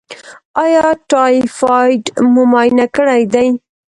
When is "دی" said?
3.33-3.47